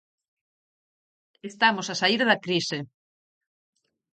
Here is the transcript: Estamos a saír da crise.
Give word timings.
Estamos 1.51 1.87
a 1.89 1.95
saír 2.01 2.21
da 2.29 2.41
crise. 2.45 2.79